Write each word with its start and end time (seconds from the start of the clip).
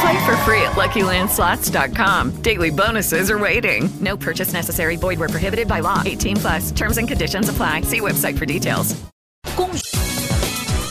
Play 0.00 0.24
for 0.24 0.36
free 0.44 0.62
at 0.62 0.76
LuckyLandSlots.com. 0.76 2.42
Daily 2.42 2.70
bonuses 2.70 3.30
are 3.30 3.38
waiting. 3.38 3.88
No 4.00 4.16
purchase 4.16 4.52
necessary. 4.52 4.96
Void 4.96 5.18
where 5.18 5.28
prohibited 5.28 5.66
by 5.66 5.80
law. 5.80 6.02
18 6.04 6.36
plus. 6.36 6.70
Terms 6.70 6.98
and 6.98 7.08
conditions 7.08 7.48
apply. 7.48 7.82
See 7.82 8.00
website 8.00 8.38
for 8.38 8.46
details. 8.46 8.94
Com... 9.56 9.70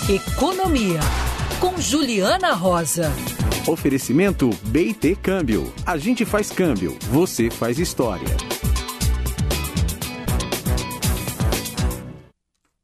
Economia. 0.09 0.99
Com 1.59 1.79
Juliana 1.79 2.53
Rosa. 2.53 3.11
Oferecimento 3.67 4.49
BT 4.65 5.15
Câmbio. 5.15 5.73
A 5.85 5.97
gente 5.97 6.25
faz 6.25 6.51
câmbio. 6.51 6.97
Você 7.11 7.49
faz 7.49 7.79
história. 7.79 8.35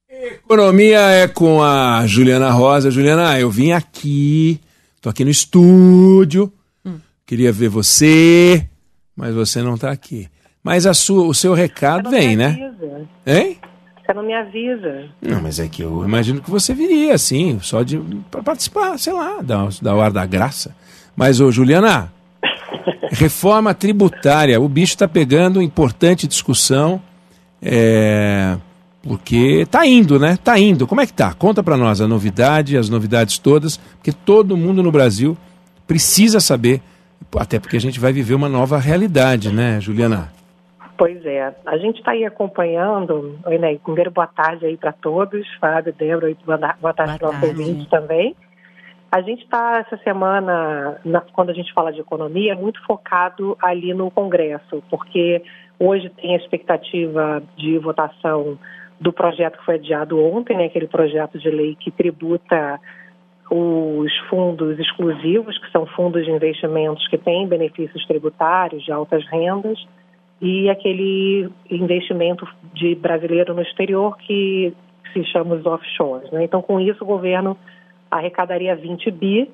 Economia 0.09 0.99
é 0.99 1.27
com 1.27 1.61
a 1.63 2.05
Juliana 2.05 2.49
Rosa. 2.51 2.91
Juliana, 2.91 3.39
eu 3.39 3.49
vim 3.49 3.71
aqui, 3.71 4.59
tô 5.03 5.09
aqui 5.09 5.25
no 5.25 5.29
estúdio, 5.29 6.51
hum. 6.85 6.97
queria 7.25 7.51
ver 7.51 7.67
você, 7.67 8.65
mas 9.13 9.35
você 9.35 9.61
não 9.61 9.77
tá 9.77 9.91
aqui. 9.91 10.29
Mas 10.63 10.85
a 10.85 10.93
sua, 10.93 11.27
o 11.27 11.33
seu 11.33 11.53
recado 11.53 12.09
vem, 12.09 12.37
né? 12.37 12.47
Avisa. 12.47 13.09
Hein? 13.27 13.57
Você 14.01 14.13
não 14.13 14.23
me 14.23 14.33
avisa. 14.33 15.09
Não, 15.21 15.41
mas 15.41 15.59
é 15.59 15.67
que 15.67 15.83
eu 15.83 16.05
imagino 16.05 16.41
que 16.41 16.49
você 16.49 16.73
viria, 16.73 17.13
assim, 17.13 17.59
só 17.59 17.83
de 17.83 17.99
para 18.31 18.41
participar, 18.41 18.97
sei 18.97 19.11
lá, 19.11 19.41
da, 19.41 19.67
da 19.81 19.93
hora 19.93 20.13
da 20.13 20.25
graça. 20.25 20.73
Mas, 21.17 21.41
ô 21.41 21.51
Juliana, 21.51 22.09
reforma 23.11 23.73
tributária, 23.73 24.59
o 24.59 24.69
bicho 24.69 24.93
está 24.93 25.07
pegando, 25.07 25.61
importante 25.61 26.29
discussão. 26.29 27.01
É 27.61 28.57
porque 29.05 29.65
tá 29.69 29.85
indo, 29.85 30.17
né? 30.17 30.37
Tá 30.41 30.57
indo. 30.57 30.87
Como 30.87 31.01
é 31.01 31.05
que 31.05 31.13
tá? 31.13 31.33
Conta 31.33 31.61
para 31.61 31.75
nós 31.75 31.99
a 31.99 32.07
novidade, 32.07 32.77
as 32.77 32.89
novidades 32.89 33.37
todas, 33.37 33.77
porque 33.77 34.13
todo 34.13 34.55
mundo 34.55 34.81
no 34.81 34.91
Brasil 34.91 35.37
precisa 35.85 36.39
saber, 36.39 36.81
até 37.37 37.59
porque 37.59 37.75
a 37.75 37.81
gente 37.81 37.99
vai 37.99 38.13
viver 38.13 38.33
uma 38.33 38.47
nova 38.47 38.77
realidade, 38.77 39.53
né, 39.53 39.79
Juliana? 39.81 40.31
Pois 40.97 41.25
é, 41.25 41.53
a 41.65 41.77
gente 41.77 41.97
está 41.97 42.11
aí 42.11 42.23
acompanhando, 42.23 43.37
né, 43.45 43.77
primeiro 43.83 44.09
boa 44.11 44.27
tarde 44.27 44.65
aí 44.65 44.77
para 44.77 44.93
todos, 44.93 45.45
Fábio, 45.59 45.93
Débora, 45.93 46.33
boa 46.79 46.93
tarde 46.93 47.19
para 47.19 47.29
os 47.29 47.43
ouvintes 47.43 47.87
também. 47.89 48.33
A 49.11 49.21
gente 49.21 49.43
está 49.43 49.79
essa 49.85 50.01
semana, 50.03 50.97
na, 51.03 51.21
quando 51.33 51.49
a 51.49 51.53
gente 51.53 51.73
fala 51.73 51.91
de 51.91 51.99
economia, 51.99 52.55
muito 52.55 52.83
focado 52.85 53.57
ali 53.61 53.93
no 53.93 54.09
Congresso, 54.09 54.81
porque 54.89 55.43
hoje 55.77 56.09
tem 56.09 56.33
a 56.33 56.37
expectativa 56.37 57.43
de 57.57 57.77
votação 57.79 58.57
do 59.03 59.11
projeto 59.11 59.57
que 59.59 59.65
foi 59.65 59.75
adiado 59.75 60.17
ontem, 60.17 60.55
né, 60.55 60.65
aquele 60.65 60.87
projeto 60.87 61.37
de 61.37 61.49
lei 61.49 61.75
que 61.75 61.91
tributa 61.91 62.79
os 63.51 64.17
fundos 64.29 64.79
exclusivos, 64.79 65.57
que 65.59 65.69
são 65.71 65.85
fundos 65.87 66.23
de 66.23 66.31
investimentos 66.31 67.05
que 67.09 67.17
têm 67.17 67.45
benefícios 67.45 68.05
tributários 68.07 68.83
de 68.83 68.91
altas 68.91 69.23
rendas, 69.27 69.77
e 70.41 70.69
aquele 70.69 71.49
investimento 71.69 72.47
de 72.73 72.95
brasileiro 72.95 73.53
no 73.53 73.61
exterior 73.61 74.17
que 74.17 74.73
se 75.11 75.23
chama 75.25 75.55
os 75.55 75.65
offshores. 75.65 76.31
Né? 76.31 76.45
Então, 76.45 76.61
com 76.61 76.79
isso, 76.79 77.03
o 77.03 77.07
governo 77.07 77.57
arrecadaria 78.09 78.75
20 78.75 79.11
bi, 79.11 79.51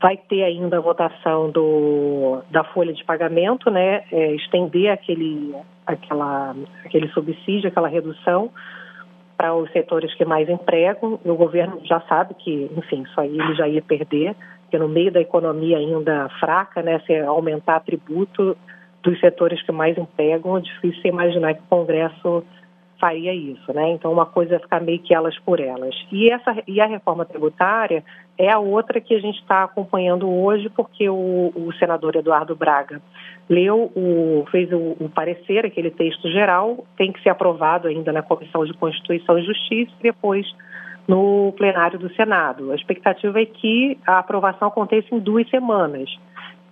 vai 0.00 0.16
ter 0.16 0.42
ainda 0.42 0.78
a 0.78 0.80
votação 0.80 1.50
do, 1.50 2.42
da 2.50 2.64
folha 2.64 2.92
de 2.92 3.04
pagamento, 3.04 3.70
né? 3.70 4.02
É, 4.10 4.34
estender 4.34 4.90
aquele, 4.90 5.54
aquela, 5.86 6.56
aquele 6.84 7.08
subsídio, 7.08 7.68
aquela 7.68 7.88
redução 7.88 8.50
para 9.36 9.54
os 9.54 9.70
setores 9.72 10.14
que 10.14 10.24
mais 10.24 10.48
empregam. 10.48 11.20
E 11.24 11.30
o 11.30 11.36
governo 11.36 11.80
já 11.84 12.00
sabe 12.02 12.34
que, 12.34 12.70
enfim, 12.76 13.02
isso 13.02 13.20
aí 13.20 13.38
ele 13.38 13.54
já 13.54 13.68
ia 13.68 13.82
perder, 13.82 14.34
porque 14.62 14.78
no 14.78 14.88
meio 14.88 15.12
da 15.12 15.20
economia 15.20 15.78
ainda 15.78 16.28
fraca, 16.40 16.82
né, 16.82 16.98
se 17.06 17.18
aumentar 17.20 17.80
tributo 17.80 18.56
dos 19.02 19.18
setores 19.20 19.62
que 19.62 19.72
mais 19.72 19.96
empregam, 19.96 20.56
é 20.56 20.60
difícil 20.60 21.06
imaginar 21.06 21.54
que 21.54 21.60
o 21.60 21.68
Congresso 21.68 22.44
faria 23.00 23.32
isso, 23.34 23.72
né? 23.72 23.92
Então 23.92 24.12
uma 24.12 24.26
coisa 24.26 24.56
é 24.56 24.58
ficar 24.58 24.80
meio 24.80 24.98
que 24.98 25.14
elas 25.14 25.36
por 25.38 25.58
elas. 25.58 25.94
E 26.12 26.30
essa 26.30 26.54
e 26.68 26.80
a 26.80 26.86
reforma 26.86 27.24
tributária 27.24 28.04
é 28.40 28.50
a 28.50 28.58
outra 28.58 29.02
que 29.02 29.14
a 29.14 29.18
gente 29.20 29.38
está 29.38 29.64
acompanhando 29.64 30.26
hoje, 30.26 30.70
porque 30.70 31.06
o, 31.10 31.52
o, 31.54 31.70
senador 31.78 32.16
Eduardo 32.16 32.56
Braga 32.56 33.02
leu 33.46 33.92
o 33.94 34.46
fez 34.50 34.72
o, 34.72 34.96
o, 34.98 35.10
parecer, 35.14 35.66
aquele 35.66 35.90
texto 35.90 36.26
geral, 36.30 36.86
tem 36.96 37.12
que 37.12 37.22
ser 37.22 37.28
aprovado 37.28 37.86
ainda 37.86 38.10
na 38.10 38.22
Comissão 38.22 38.64
de 38.64 38.72
Constituição 38.72 39.38
e 39.38 39.44
Justiça 39.44 39.92
e 40.00 40.04
depois 40.04 40.46
no 41.06 41.52
plenário 41.52 41.98
do 41.98 42.12
Senado. 42.14 42.72
A 42.72 42.76
expectativa 42.76 43.38
é 43.42 43.44
que 43.44 43.98
a 44.06 44.20
aprovação 44.20 44.68
aconteça 44.68 45.14
em 45.14 45.18
duas 45.18 45.46
semanas. 45.50 46.08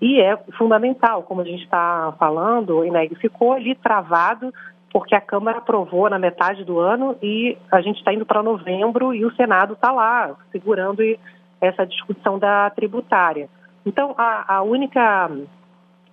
E 0.01 0.23
é 0.23 0.39
fundamental, 0.57 1.23
como 1.25 1.43
a 1.43 1.45
gente 1.45 1.65
está 1.65 2.15
falando, 2.19 2.79
o 2.79 2.85
INEG 2.85 3.15
ficou 3.17 3.53
ali 3.53 3.75
travado 3.75 4.55
porque 4.91 5.15
a 5.15 5.21
Câmara 5.21 5.59
aprovou 5.59 6.09
na 6.09 6.19
metade 6.19 6.65
do 6.65 6.79
ano 6.79 7.15
e 7.23 7.59
a 7.71 7.83
gente 7.83 7.99
está 7.99 8.15
indo 8.15 8.25
para 8.25 8.43
novembro 8.43 9.13
e 9.13 9.23
o 9.25 9.35
Senado 9.35 9.75
está 9.75 9.93
lá 9.93 10.35
segurando 10.51 11.03
essa 11.61 11.87
discussão 11.87 12.39
da 12.39 12.71
tributária. 12.71 13.49
Então, 13.85 14.15
a, 14.17 14.57
a 14.57 14.63
única 14.63 15.31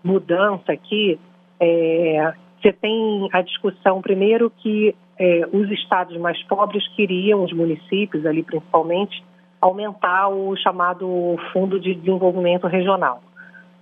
mudança 0.03 0.71
aqui 0.71 1.19
é 1.59 2.33
você 2.61 2.73
tem 2.73 3.29
a 3.31 3.41
discussão 3.41 4.01
primeiro 4.01 4.49
que 4.49 4.95
é, 5.19 5.47
os 5.53 5.69
estados 5.69 6.17
mais 6.17 6.41
pobres 6.43 6.87
queriam, 6.95 7.43
os 7.43 7.53
municípios 7.53 8.25
ali 8.25 8.41
principalmente, 8.41 9.23
aumentar 9.61 10.29
o 10.29 10.55
chamado 10.57 11.35
Fundo 11.53 11.79
de 11.79 11.93
Desenvolvimento 11.93 12.65
Regional, 12.65 13.21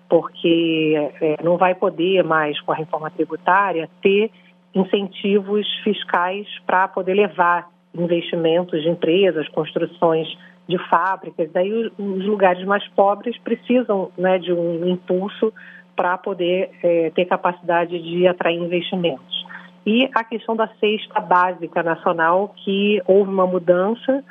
porque 0.09 1.11
é, 1.21 1.41
não 1.41 1.57
vai 1.57 1.73
poder 1.75 2.23
mais, 2.23 2.59
com 2.61 2.73
a 2.73 2.75
reforma 2.75 3.09
tributária, 3.09 3.89
ter 4.01 4.29
incentivos 4.75 5.65
fiscais 5.83 6.47
para 6.65 6.87
poder 6.87 7.13
levar 7.13 7.69
investimentos 7.95 8.81
de 8.81 8.89
empresas, 8.89 9.47
construções 9.49 10.27
de 10.67 10.77
fábricas. 10.89 11.51
Daí 11.51 11.91
os 11.97 12.25
lugares 12.25 12.65
mais 12.65 12.87
pobres 12.89 13.37
precisam 13.39 14.11
né, 14.17 14.39
de 14.39 14.53
um 14.53 14.87
impulso 14.87 15.53
para 15.95 16.17
poder 16.17 16.71
é, 16.81 17.11
ter 17.11 17.25
capacidade 17.25 17.99
de 17.99 18.27
atrair 18.27 18.59
investimentos. 18.59 19.45
E 19.85 20.09
a 20.15 20.23
questão 20.23 20.55
da 20.55 20.67
cesta 20.79 21.19
básica 21.19 21.83
nacional, 21.83 22.53
que 22.63 23.01
houve 23.05 23.29
uma 23.29 23.45
mudança, 23.45 24.23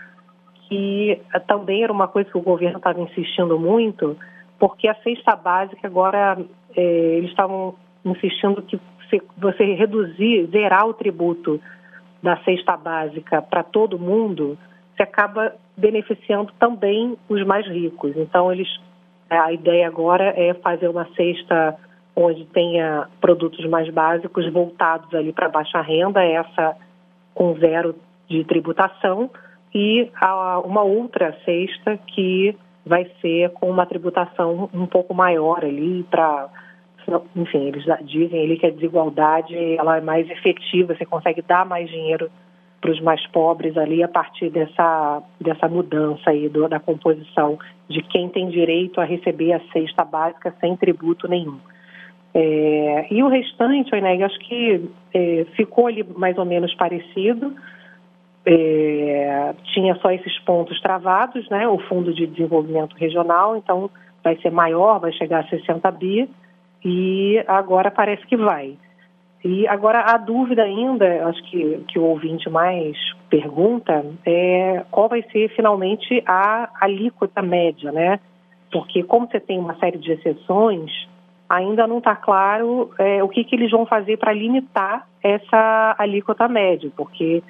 que 0.69 1.20
também 1.47 1.84
era 1.84 1.93
uma 1.93 2.08
coisa 2.08 2.31
que 2.31 2.38
o 2.38 2.43
governo 2.43 2.79
estava 2.79 3.00
insistindo 3.00 3.58
muito, 3.58 4.17
porque 4.58 4.88
a 4.88 4.94
cesta 5.02 5.37
básica 5.37 5.87
agora 5.87 6.38
é, 6.75 6.82
eles 6.82 7.31
estavam 7.31 7.75
insistindo 8.05 8.62
que 8.62 8.81
você 9.37 9.75
reduzir, 9.75 10.49
zerar 10.50 10.87
o 10.87 10.94
tributo 10.94 11.61
da 12.23 12.37
cesta 12.44 12.76
básica 12.76 13.43
para 13.43 13.62
todo 13.62 13.99
mundo, 13.99 14.56
acaba 15.02 15.54
beneficiando 15.76 16.52
também 16.58 17.16
os 17.28 17.44
mais 17.44 17.66
ricos. 17.66 18.16
Então, 18.16 18.52
eles, 18.52 18.69
a 19.28 19.52
ideia 19.52 19.87
agora 19.87 20.32
é 20.37 20.54
fazer 20.54 20.88
uma 20.88 21.06
cesta 21.14 21.76
onde 22.14 22.44
tenha 22.46 23.08
produtos 23.20 23.64
mais 23.69 23.88
básicos 23.93 24.50
voltados 24.52 25.12
ali 25.14 25.32
para 25.32 25.49
baixa 25.49 25.81
renda, 25.81 26.22
essa 26.22 26.76
com 27.34 27.54
zero 27.54 27.94
de 28.28 28.44
tributação, 28.44 29.31
e 29.75 30.10
uma 30.64 30.82
outra 30.82 31.34
cesta 31.44 31.96
que 32.06 32.55
vai 32.84 33.10
ser 33.20 33.50
com 33.50 33.70
uma 33.70 33.87
tributação 33.87 34.69
um 34.75 34.87
pouco 34.87 35.14
maior 35.14 35.64
ali 35.64 36.02
para 36.10 36.48
enfim, 37.34 37.66
eles 37.66 37.84
dizem 38.05 38.44
ali 38.44 38.56
que 38.56 38.66
a 38.66 38.70
desigualdade 38.70 39.56
ela 39.76 39.96
é 39.96 40.00
mais 40.00 40.28
efetiva, 40.31 40.94
você 40.94 41.05
consegue 41.05 41.43
dar 41.43 41.66
mais 41.66 41.88
dinheiro 41.90 42.31
os 42.90 43.00
mais 43.00 43.25
pobres 43.29 43.76
ali 43.76 44.02
a 44.02 44.08
partir 44.08 44.50
dessa, 44.50 45.23
dessa 45.40 45.69
mudança 45.69 46.31
aí 46.31 46.49
do, 46.49 46.69
da 46.69 46.81
composição 46.81 47.58
de 47.88 48.02
quem 48.02 48.29
tem 48.29 48.49
direito 48.49 49.00
a 49.00 49.05
receber 49.05 49.52
a 49.52 49.61
cesta 49.73 50.05
básica 50.05 50.55
sem 50.61 50.76
tributo 50.76 51.29
nenhum. 51.29 51.58
É, 52.34 53.06
e 53.11 53.23
o 53.23 53.29
restante, 53.29 53.90
né, 54.00 54.23
acho 54.23 54.38
que 54.40 54.88
é, 55.12 55.46
ficou 55.55 55.87
ali 55.87 56.05
mais 56.17 56.37
ou 56.38 56.44
menos 56.44 56.75
parecido. 56.75 57.55
É, 58.44 59.55
tinha 59.73 59.94
só 59.96 60.11
esses 60.11 60.37
pontos 60.40 60.81
travados, 60.81 61.49
né? 61.49 61.69
O 61.69 61.79
Fundo 61.79 62.12
de 62.12 62.26
Desenvolvimento 62.26 62.96
Regional, 62.96 63.56
então 63.56 63.88
vai 64.25 64.37
ser 64.38 64.50
maior, 64.50 64.99
vai 64.99 65.12
chegar 65.12 65.40
a 65.40 65.49
60 65.49 65.90
bi, 65.93 66.29
e 66.84 67.43
agora 67.46 67.90
parece 67.90 68.26
que 68.26 68.37
vai. 68.37 68.76
E 69.44 69.67
agora 69.67 70.00
a 70.03 70.17
dúvida 70.19 70.62
ainda, 70.62 71.27
acho 71.27 71.43
que, 71.44 71.85
que 71.89 71.99
o 71.99 72.05
ouvinte 72.05 72.49
mais 72.49 72.97
pergunta, 73.29 74.05
é 74.25 74.85
qual 74.91 75.09
vai 75.09 75.23
ser 75.33 75.49
finalmente 75.56 76.23
a 76.27 76.69
alíquota 76.81 77.43
média, 77.43 77.91
né? 77.91 78.21
Porque 78.71 79.03
como 79.03 79.27
você 79.27 79.41
tem 79.41 79.59
uma 79.59 79.75
série 79.77 79.99
de 79.99 80.12
exceções, 80.12 80.91
ainda 81.49 81.87
não 81.87 81.99
está 81.99 82.15
claro 82.15 82.91
é, 82.99 83.23
o 83.23 83.29
que, 83.29 83.43
que 83.43 83.56
eles 83.56 83.71
vão 83.71 83.85
fazer 83.85 84.17
para 84.17 84.33
limitar 84.33 85.06
essa 85.23 85.94
alíquota 85.99 86.47
média, 86.47 86.91
porque 86.97 87.43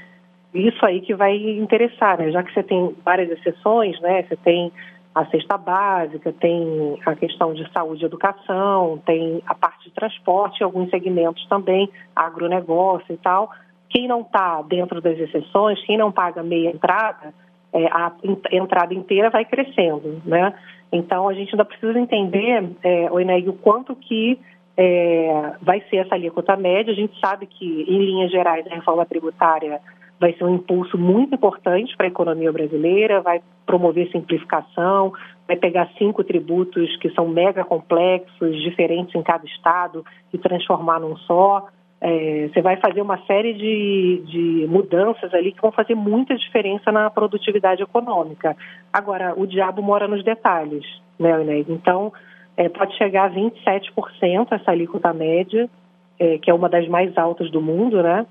isso 0.55 0.85
aí 0.85 1.01
que 1.01 1.15
vai 1.15 1.37
interessar, 1.37 2.19
né? 2.19 2.31
Já 2.31 2.43
que 2.43 2.53
você 2.53 2.63
tem 2.63 2.95
várias 3.05 3.31
exceções, 3.31 4.01
né? 4.01 4.23
Você 4.23 4.37
tem 4.37 4.73
a 5.15 5.27
cesta 5.27 5.59
básica, 5.59 6.33
tem 6.33 6.99
a 7.05 7.15
questão 7.15 7.53
de 7.53 7.71
saúde 7.73 8.03
e 8.03 8.07
educação, 8.07 9.01
tem 9.05 9.43
a 9.47 9.55
parte 9.55 9.85
de 9.85 9.95
transporte, 9.95 10.65
alguns 10.65 10.89
segmentos 10.91 11.47
também, 11.49 11.91
agronegócio 12.17 13.13
e 13.13 13.19
tal. 13.19 13.51
Quem 13.91 14.09
não 14.09 14.23
está 14.23 14.63
dentro 14.63 15.01
das 15.03 15.19
exceções, 15.19 15.85
quem 15.85 15.99
não 15.99 16.11
paga 16.11 16.43
meia 16.43 16.71
entrada, 16.71 17.35
é, 17.75 17.87
a 17.87 18.13
entrada 18.51 18.95
inteira 18.95 19.29
vai 19.29 19.45
crescendo, 19.45 20.23
né? 20.25 20.55
Então, 20.91 21.29
a 21.29 21.35
gente 21.35 21.53
ainda 21.53 21.65
precisa 21.65 21.99
entender, 21.99 22.71
é, 22.83 23.11
o 23.11 23.51
o 23.51 23.53
quanto 23.55 23.95
que 23.95 24.39
é, 24.77 25.53
vai 25.61 25.83
ser 25.89 25.99
essa 25.99 26.15
alíquota 26.15 26.57
média. 26.57 26.93
A 26.93 26.97
gente 26.97 27.19
sabe 27.19 27.47
que, 27.47 27.83
em 27.83 27.99
linhas 27.99 28.31
gerais, 28.31 28.67
a 28.67 28.75
reforma 28.75 29.05
tributária 29.07 29.81
vai 30.23 30.33
ser 30.35 30.45
um 30.45 30.55
impulso 30.55 30.97
muito 30.97 31.35
importante 31.35 31.97
para 31.97 32.07
a 32.07 32.09
economia 32.09 32.53
brasileira, 32.53 33.21
vai 33.21 33.43
promover 33.67 34.09
simplificação, 34.13 35.13
vai 35.49 35.57
pegar 35.57 35.91
cinco 35.99 36.23
tributos 36.23 36.97
que 36.99 37.11
são 37.11 37.27
mega 37.27 37.65
complexos, 37.65 38.63
diferentes 38.63 39.13
em 39.17 39.23
cada 39.23 39.45
estado, 39.45 40.05
e 40.33 40.39
transformar 40.39 41.01
num 41.01 41.17
só. 41.17 41.67
É, 42.01 42.49
você 42.53 42.63
vai 42.63 42.77
fazer 42.77 43.03
uma 43.03 43.19
série 43.27 43.53
de, 43.53 44.23
de 44.27 44.67
mudanças 44.69 45.35
ali 45.35 45.51
que 45.51 45.61
vão 45.61 45.73
fazer 45.73 45.97
muita 45.97 46.37
diferença 46.37 46.93
na 46.93 47.11
produtividade 47.11 47.83
econômica. 47.83 48.57
Agora, 48.93 49.35
o 49.37 49.45
diabo 49.45 49.83
mora 49.83 50.07
nos 50.07 50.23
detalhes, 50.23 50.85
né, 51.19 51.43
Inês? 51.43 51.69
Então, 51.69 52.13
é, 52.57 52.69
pode 52.69 52.97
chegar 52.97 53.25
a 53.25 53.31
27% 53.31 54.53
essa 54.53 54.71
alíquota 54.71 55.13
média, 55.13 55.69
é, 56.17 56.39
que 56.39 56.49
é 56.49 56.55
uma 56.55 56.69
das 56.69 56.87
mais 56.87 57.19
altas 57.19 57.51
do 57.51 57.61
mundo, 57.61 58.01
né? 58.01 58.25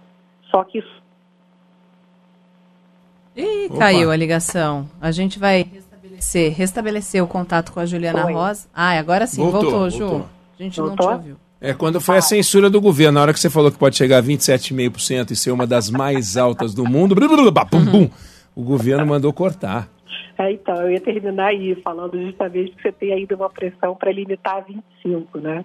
Só 0.49 0.63
que 0.63 0.79
isso. 0.79 1.01
Ih, 3.35 3.67
Opa. 3.67 3.77
caiu 3.77 4.11
a 4.11 4.15
ligação. 4.15 4.89
A 4.99 5.11
gente 5.11 5.39
vai 5.39 5.65
restabelecer, 5.73 6.53
restabelecer 6.53 7.23
o 7.23 7.27
contato 7.27 7.71
com 7.71 7.79
a 7.79 7.85
Juliana 7.85 8.25
Oi. 8.25 8.33
Rosa. 8.33 8.67
Ah, 8.73 8.97
agora 8.97 9.25
sim, 9.25 9.41
voltou, 9.41 9.71
voltou, 9.71 9.89
voltou. 9.89 10.19
Ju. 10.19 10.25
A 10.59 10.63
gente 10.63 10.79
voltou? 10.79 11.05
não 11.05 11.17
te 11.17 11.21
ouviu. 11.21 11.37
É 11.63 11.73
quando 11.75 12.01
foi 12.01 12.17
a 12.17 12.21
censura 12.21 12.71
do 12.71 12.81
governo, 12.81 13.13
na 13.13 13.21
hora 13.21 13.33
que 13.33 13.39
você 13.39 13.49
falou 13.49 13.71
que 13.71 13.77
pode 13.77 13.95
chegar 13.95 14.17
a 14.17 14.23
27,5% 14.23 15.29
e 15.29 15.35
ser 15.35 15.51
uma 15.51 15.67
das 15.67 15.91
mais 15.91 16.35
altas 16.37 16.73
do 16.73 16.83
mundo, 16.83 17.13
bum, 17.13 17.85
bum, 17.85 18.09
o 18.55 18.63
governo 18.63 19.05
mandou 19.05 19.31
cortar. 19.31 19.87
É, 20.39 20.51
então, 20.51 20.75
eu 20.81 20.91
ia 20.91 20.99
terminar 20.99 21.49
aí 21.49 21.75
falando 21.83 22.19
justamente 22.19 22.71
que 22.71 22.81
você 22.81 22.91
tem 22.91 23.13
ainda 23.13 23.35
uma 23.35 23.49
pressão 23.49 23.95
para 23.95 24.11
limitar 24.11 24.57
a 24.57 24.63
25%, 25.07 25.39
né? 25.39 25.63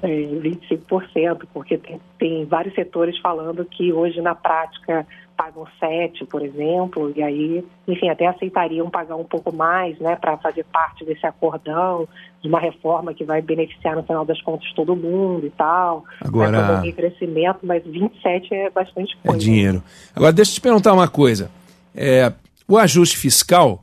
É, 0.00 0.08
25%, 0.08 1.42
porque 1.52 1.76
tem, 1.76 2.00
tem 2.18 2.44
vários 2.44 2.74
setores 2.74 3.18
falando 3.18 3.64
que 3.64 3.92
hoje 3.92 4.20
na 4.20 4.34
prática 4.34 5.04
pagam 5.36 5.66
7, 5.78 6.24
por 6.26 6.42
exemplo, 6.42 7.12
e 7.14 7.22
aí, 7.22 7.64
enfim, 7.86 8.08
até 8.08 8.26
aceitariam 8.26 8.88
pagar 8.88 9.16
um 9.16 9.24
pouco 9.24 9.54
mais, 9.54 9.98
né, 9.98 10.16
para 10.16 10.36
fazer 10.38 10.64
parte 10.64 11.04
desse 11.04 11.26
acordão 11.26 12.08
de 12.40 12.48
uma 12.48 12.58
reforma 12.58 13.12
que 13.12 13.24
vai 13.24 13.42
beneficiar 13.42 13.94
no 13.94 14.02
final 14.02 14.24
das 14.24 14.40
contas 14.40 14.72
todo 14.72 14.96
mundo 14.96 15.46
e 15.46 15.50
tal. 15.50 16.04
Agora, 16.20 16.78
vai 16.78 16.92
crescimento, 16.92 17.60
mas 17.62 17.84
27 17.84 18.54
é 18.54 18.70
bastante 18.70 19.16
coisa. 19.18 19.36
É 19.36 19.40
dinheiro. 19.40 19.82
Agora 20.14 20.32
deixa 20.32 20.52
eu 20.52 20.54
te 20.54 20.60
perguntar 20.60 20.92
uma 20.92 21.08
coisa. 21.08 21.50
É, 21.94 22.32
o 22.66 22.78
ajuste 22.78 23.16
fiscal, 23.16 23.82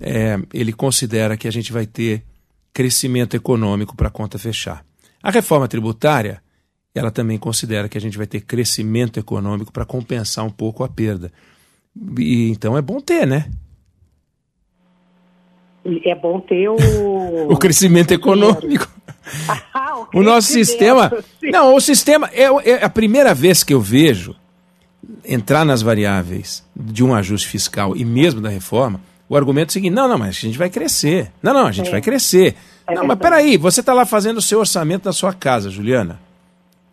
é, 0.00 0.38
ele 0.52 0.72
considera 0.72 1.36
que 1.36 1.48
a 1.48 1.52
gente 1.52 1.72
vai 1.72 1.86
ter 1.86 2.22
crescimento 2.72 3.34
econômico 3.34 3.96
para 3.96 4.08
a 4.08 4.10
conta 4.10 4.38
fechar. 4.38 4.84
A 5.22 5.30
reforma 5.30 5.66
tributária 5.66 6.43
ela 6.94 7.10
também 7.10 7.36
considera 7.38 7.88
que 7.88 7.98
a 7.98 8.00
gente 8.00 8.16
vai 8.16 8.26
ter 8.26 8.40
crescimento 8.40 9.18
econômico 9.18 9.72
para 9.72 9.84
compensar 9.84 10.44
um 10.44 10.50
pouco 10.50 10.84
a 10.84 10.88
perda. 10.88 11.32
E, 12.18 12.50
então 12.50 12.78
é 12.78 12.82
bom 12.82 13.00
ter, 13.00 13.26
né? 13.26 13.50
É 16.04 16.14
bom 16.14 16.40
ter 16.40 16.68
o. 16.68 16.76
o 17.50 17.56
crescimento 17.56 18.12
econômico. 18.12 18.88
Ah, 19.72 20.06
o, 20.12 20.18
o, 20.18 20.22
nosso 20.22 20.48
sistema. 20.48 21.10
Sim. 21.40 21.50
Não, 21.50 21.74
o 21.74 21.80
sistema. 21.80 22.28
É, 22.30 22.42
é 22.42 22.84
a 22.84 22.90
primeira 22.90 23.32
vez 23.32 23.64
que 23.64 23.72
eu 23.72 23.80
vejo 23.80 24.36
entrar 25.24 25.64
nas 25.64 25.80
variáveis 25.80 26.62
de 26.76 27.02
um 27.02 27.14
ajuste 27.14 27.48
fiscal 27.48 27.96
e 27.96 28.04
mesmo 28.04 28.42
da 28.42 28.50
reforma, 28.50 29.00
o 29.26 29.34
argumento 29.34 29.68
é 29.68 29.70
o 29.70 29.72
seguinte: 29.72 29.94
não, 29.94 30.06
não, 30.06 30.18
mas 30.18 30.28
a 30.28 30.40
gente 30.40 30.58
vai 30.58 30.68
crescer. 30.68 31.32
Não, 31.42 31.54
não, 31.54 31.66
a 31.66 31.72
gente 31.72 31.88
é. 31.88 31.90
vai 31.90 32.02
crescer. 32.02 32.54
É 32.86 32.94
não, 32.94 33.06
mas 33.06 33.18
peraí, 33.18 33.56
você 33.56 33.80
está 33.80 33.94
lá 33.94 34.04
fazendo 34.04 34.36
o 34.36 34.42
seu 34.42 34.58
orçamento 34.58 35.04
da 35.04 35.12
sua 35.14 35.32
casa, 35.32 35.70
Juliana 35.70 36.20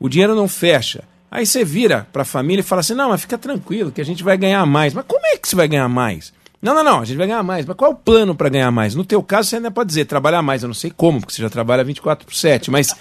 o 0.01 0.09
dinheiro 0.09 0.33
não 0.33 0.47
fecha. 0.47 1.03
Aí 1.29 1.45
você 1.45 1.63
vira 1.63 2.07
para 2.11 2.23
a 2.23 2.25
família 2.25 2.61
e 2.61 2.65
fala 2.65 2.79
assim: 2.79 2.95
não, 2.95 3.09
mas 3.09 3.21
fica 3.21 3.37
tranquilo 3.37 3.91
que 3.91 4.01
a 4.01 4.03
gente 4.03 4.23
vai 4.23 4.35
ganhar 4.35 4.65
mais. 4.65 4.95
Mas 4.95 5.05
como 5.07 5.23
é 5.27 5.37
que 5.37 5.47
você 5.47 5.55
vai 5.55 5.67
ganhar 5.67 5.87
mais? 5.87 6.33
Não, 6.59 6.73
não, 6.73 6.83
não, 6.83 6.99
a 7.01 7.05
gente 7.05 7.17
vai 7.17 7.27
ganhar 7.27 7.43
mais. 7.43 7.67
Mas 7.67 7.77
qual 7.77 7.91
é 7.91 7.93
o 7.93 7.97
plano 7.97 8.33
para 8.33 8.49
ganhar 8.49 8.71
mais? 8.71 8.95
No 8.95 9.05
teu 9.05 9.21
caso, 9.21 9.49
você 9.49 9.57
ainda 9.57 9.69
pode 9.69 9.89
dizer 9.89 10.05
trabalhar 10.05 10.41
mais. 10.41 10.63
Eu 10.63 10.67
não 10.67 10.73
sei 10.73 10.89
como, 10.89 11.19
porque 11.19 11.33
você 11.33 11.41
já 11.41 11.49
trabalha 11.51 11.83
24 11.83 12.25
por 12.25 12.33
7. 12.33 12.71
Mas 12.71 12.95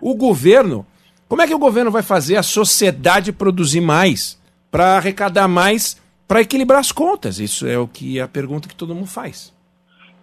o 0.00 0.14
governo, 0.14 0.86
como 1.28 1.42
é 1.42 1.46
que 1.46 1.54
o 1.54 1.58
governo 1.58 1.90
vai 1.90 2.02
fazer 2.02 2.36
a 2.36 2.42
sociedade 2.42 3.30
produzir 3.30 3.82
mais 3.82 4.38
para 4.70 4.96
arrecadar 4.96 5.48
mais 5.48 6.00
para 6.26 6.40
equilibrar 6.40 6.80
as 6.80 6.92
contas? 6.92 7.38
Isso 7.38 7.66
é 7.66 7.78
o 7.78 7.86
que 7.86 8.18
é 8.18 8.22
a 8.22 8.28
pergunta 8.28 8.68
que 8.68 8.74
todo 8.74 8.94
mundo 8.94 9.06
faz. 9.06 9.52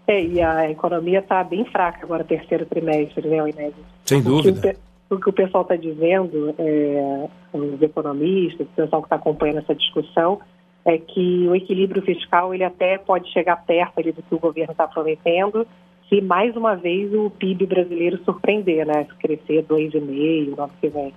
É, 0.07 0.23
e 0.23 0.41
a 0.41 0.69
economia 0.69 1.19
está 1.19 1.43
bem 1.43 1.65
fraca 1.65 1.99
agora, 2.03 2.23
terceiro 2.23 2.65
trimestre, 2.65 3.27
né, 3.27 3.37
Inês? 3.49 3.73
Sem 4.05 4.21
dúvida 4.21 4.75
o 5.09 5.17
que 5.17 5.29
o 5.29 5.33
pessoal 5.33 5.63
está 5.63 5.75
dizendo, 5.75 6.53
é, 6.57 7.27
os 7.53 7.81
economistas, 7.81 8.67
o 8.67 8.75
pessoal 8.75 9.01
que 9.01 9.05
está 9.07 9.15
acompanhando 9.15 9.59
essa 9.59 9.75
discussão, 9.75 10.39
é 10.83 10.97
que 10.97 11.47
o 11.47 11.55
equilíbrio 11.55 12.01
fiscal 12.01 12.53
ele 12.53 12.63
até 12.63 12.97
pode 12.97 13.31
chegar 13.31 13.57
perto 13.65 13.99
ali 13.99 14.11
do 14.11 14.21
que 14.21 14.35
o 14.35 14.39
governo 14.39 14.71
está 14.71 14.87
prometendo, 14.87 15.65
se 16.07 16.21
mais 16.21 16.55
uma 16.55 16.75
vez 16.75 17.11
o 17.13 17.29
PIB 17.31 17.65
brasileiro 17.65 18.23
surpreender, 18.23 18.85
né? 18.85 19.05
Se 19.05 19.15
crescer 19.15 19.63
2,5% 19.63 20.55
no 20.55 20.63
ano 20.63 20.71
que 20.79 20.87
vem. 20.87 21.13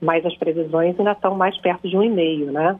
Mas 0.00 0.26
as 0.26 0.36
previsões 0.36 0.98
ainda 0.98 1.12
estão 1.12 1.36
mais 1.36 1.56
perto 1.58 1.88
de 1.88 1.96
1,5%, 1.96 2.50
né? 2.50 2.76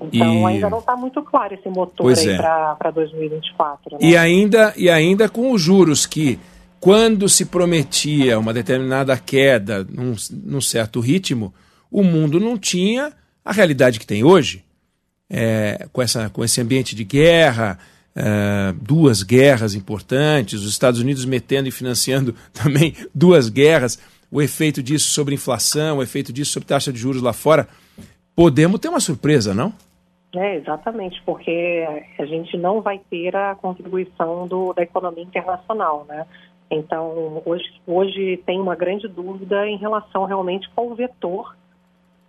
Então 0.00 0.42
e... 0.42 0.44
ainda 0.44 0.70
não 0.70 0.78
está 0.78 0.94
muito 0.94 1.22
claro 1.22 1.54
esse 1.54 1.68
motor 1.68 2.12
é. 2.12 2.36
para 2.36 2.90
2024. 2.90 3.92
Né? 3.92 3.98
E, 4.02 4.16
ainda, 4.16 4.74
e 4.76 4.88
ainda 4.90 5.28
com 5.28 5.50
os 5.50 5.60
juros 5.60 6.06
que 6.06 6.38
quando 6.80 7.28
se 7.28 7.46
prometia 7.46 8.38
uma 8.38 8.52
determinada 8.52 9.16
queda 9.16 9.84
num, 9.84 10.14
num 10.30 10.60
certo 10.60 11.00
ritmo, 11.00 11.52
o 11.90 12.02
mundo 12.02 12.38
não 12.38 12.56
tinha 12.56 13.12
a 13.44 13.52
realidade 13.52 13.98
que 13.98 14.06
tem 14.06 14.22
hoje. 14.22 14.64
É, 15.30 15.86
com, 15.92 16.00
essa, 16.00 16.30
com 16.30 16.42
esse 16.42 16.58
ambiente 16.60 16.94
de 16.94 17.04
guerra, 17.04 17.78
é, 18.16 18.74
duas 18.80 19.22
guerras 19.22 19.74
importantes, 19.74 20.62
os 20.62 20.70
Estados 20.70 21.00
Unidos 21.00 21.24
metendo 21.24 21.68
e 21.68 21.72
financiando 21.72 22.34
também 22.52 22.94
duas 23.14 23.48
guerras, 23.48 23.98
o 24.30 24.40
efeito 24.40 24.82
disso 24.82 25.10
sobre 25.10 25.34
inflação, 25.34 25.98
o 25.98 26.02
efeito 26.02 26.32
disso 26.32 26.52
sobre 26.52 26.68
taxa 26.68 26.92
de 26.92 26.98
juros 26.98 27.22
lá 27.22 27.32
fora. 27.32 27.68
Podemos 28.34 28.80
ter 28.80 28.88
uma 28.88 29.00
surpresa, 29.00 29.52
não? 29.52 29.72
É, 30.34 30.56
exatamente, 30.56 31.20
porque 31.24 31.86
a 32.18 32.26
gente 32.26 32.56
não 32.58 32.82
vai 32.82 33.00
ter 33.10 33.34
a 33.34 33.54
contribuição 33.54 34.46
do, 34.46 34.74
da 34.74 34.82
economia 34.82 35.24
internacional, 35.24 36.04
né? 36.06 36.26
Então, 36.70 37.42
hoje, 37.46 37.64
hoje 37.86 38.36
tem 38.44 38.60
uma 38.60 38.76
grande 38.76 39.08
dúvida 39.08 39.66
em 39.66 39.76
relação 39.76 40.24
realmente 40.24 40.68
qual 40.70 40.88
o 40.88 40.94
vetor 40.94 41.56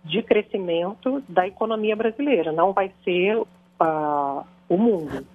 de 0.04 0.22
crescimento 0.22 1.22
da 1.28 1.46
economia 1.46 1.94
brasileira. 1.94 2.50
Não 2.52 2.72
vai 2.72 2.90
ser 3.04 3.36
uh, 3.36 4.44
o 4.68 4.76
mundo. 4.76 5.26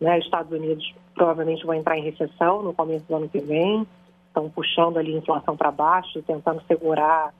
Né? 0.00 0.18
Estados 0.18 0.50
Unidos 0.50 0.94
provavelmente 1.14 1.64
vão 1.64 1.74
entrar 1.74 1.98
em 1.98 2.02
recessão 2.02 2.62
no 2.62 2.72
começo 2.72 3.04
do 3.06 3.14
ano 3.14 3.28
que 3.28 3.38
vem, 3.38 3.86
estão 4.26 4.48
puxando 4.48 4.98
ali 4.98 5.14
a 5.14 5.18
inflação 5.18 5.56
para 5.56 5.70
baixo, 5.70 6.22
tentando 6.22 6.62
segurar 6.66 7.32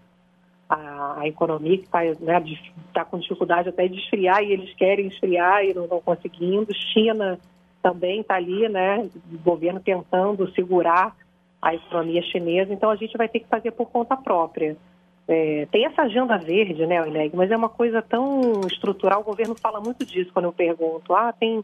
a, 0.69 1.21
a 1.21 1.28
economia 1.28 1.78
que 1.78 1.85
está 1.85 2.02
né, 2.21 2.43
tá 2.93 3.04
com 3.04 3.19
dificuldade 3.19 3.71
até 3.71 3.88
de 3.88 3.99
esfriar 3.99 4.43
e 4.43 4.52
eles 4.52 4.75
querem 4.75 5.07
esfriar 5.07 5.64
e 5.64 5.75
não 5.75 5.85
estão 5.85 6.00
conseguindo. 6.00 6.73
China 6.93 7.38
também 7.84 8.22
está 8.22 8.36
ali, 8.36 8.66
né, 8.66 9.06
o 9.30 9.38
governo 9.44 9.78
tentando 9.78 10.50
segurar 10.52 11.14
a 11.60 11.74
economia 11.74 12.22
chinesa, 12.22 12.72
então 12.72 12.88
a 12.88 12.96
gente 12.96 13.14
vai 13.14 13.28
ter 13.28 13.40
que 13.40 13.46
fazer 13.46 13.72
por 13.72 13.90
conta 13.90 14.16
própria. 14.16 14.74
É, 15.28 15.68
tem 15.70 15.84
essa 15.84 16.02
agenda 16.02 16.38
verde, 16.38 16.86
né, 16.86 17.02
Oleg, 17.02 17.36
mas 17.36 17.50
é 17.50 17.56
uma 17.56 17.68
coisa 17.68 18.00
tão 18.00 18.62
estrutural, 18.66 19.20
o 19.20 19.24
governo 19.24 19.54
fala 19.54 19.82
muito 19.82 20.02
disso 20.06 20.30
quando 20.32 20.46
eu 20.46 20.52
pergunto, 20.52 21.14
ah, 21.14 21.30
tem, 21.38 21.62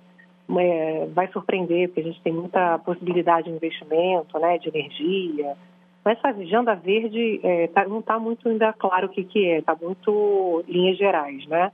é, 0.58 1.06
vai 1.06 1.26
surpreender, 1.28 1.88
porque 1.88 2.00
a 2.00 2.04
gente 2.04 2.20
tem 2.20 2.34
muita 2.34 2.78
possibilidade 2.80 3.48
de 3.48 3.56
investimento, 3.56 4.38
né, 4.38 4.58
de 4.58 4.68
energia, 4.68 5.56
mas 6.04 6.18
essa 6.18 6.28
agenda 6.28 6.74
verde 6.74 7.40
é, 7.42 7.66
tá, 7.68 7.86
não 7.86 8.00
está 8.00 8.18
muito 8.18 8.46
ainda 8.46 8.74
claro 8.74 9.06
o 9.06 9.10
que, 9.10 9.24
que 9.24 9.46
é, 9.46 9.58
está 9.60 9.74
muito 9.74 10.62
linhas 10.68 10.98
gerais, 10.98 11.46
né? 11.46 11.72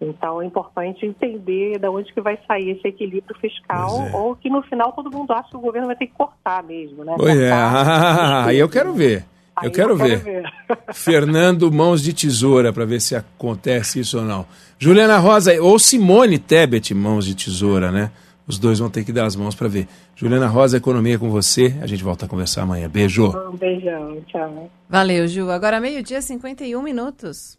Então 0.00 0.40
é 0.40 0.46
importante 0.46 1.04
entender 1.04 1.78
de 1.78 1.88
onde 1.88 2.12
que 2.12 2.20
vai 2.20 2.38
sair 2.46 2.70
esse 2.70 2.86
equilíbrio 2.86 3.36
fiscal 3.40 4.06
é. 4.06 4.16
ou 4.16 4.36
que 4.36 4.48
no 4.48 4.62
final 4.62 4.92
todo 4.92 5.10
mundo 5.10 5.32
acha 5.32 5.50
que 5.50 5.56
o 5.56 5.60
governo 5.60 5.88
vai 5.88 5.96
ter 5.96 6.06
que 6.06 6.14
cortar 6.14 6.62
mesmo, 6.62 7.04
né? 7.04 7.14
Pois 7.16 7.36
é, 7.36 7.52
aí 8.46 8.58
eu 8.58 8.68
quero 8.68 8.92
ver. 8.92 9.24
Eu 9.60 9.72
quero, 9.72 9.94
eu 9.94 9.96
quero 9.96 10.20
ver. 10.20 10.22
ver. 10.22 10.52
Fernando 10.94 11.70
Mãos 11.72 12.00
de 12.00 12.12
Tesoura, 12.12 12.72
para 12.72 12.84
ver 12.84 13.00
se 13.00 13.16
acontece 13.16 13.98
isso 13.98 14.18
ou 14.18 14.24
não. 14.24 14.46
Juliana 14.78 15.18
Rosa, 15.18 15.60
ou 15.60 15.76
Simone 15.80 16.38
Tebet 16.38 16.94
Mãos 16.94 17.26
de 17.26 17.34
Tesoura, 17.34 17.90
né? 17.90 18.12
Os 18.46 18.58
dois 18.58 18.78
vão 18.78 18.88
ter 18.88 19.04
que 19.04 19.12
dar 19.12 19.26
as 19.26 19.36
mãos 19.36 19.54
para 19.54 19.68
ver. 19.68 19.86
Juliana 20.16 20.46
Rosa, 20.46 20.78
Economia 20.78 21.18
com 21.18 21.28
você. 21.28 21.76
A 21.82 21.86
gente 21.86 22.02
volta 22.02 22.24
a 22.24 22.28
conversar 22.28 22.62
amanhã. 22.62 22.88
Beijo. 22.88 23.28
Um 23.50 23.56
beijão. 23.56 24.22
Tchau. 24.26 24.70
Valeu, 24.88 25.26
Ju. 25.28 25.50
Agora 25.50 25.80
meio-dia, 25.80 26.22
51 26.22 26.80
minutos. 26.80 27.58